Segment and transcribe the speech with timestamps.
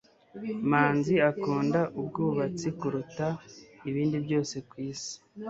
[0.69, 3.27] manzi akunda ubwubatsi kuruta
[3.89, 5.13] ibindi byose kwisi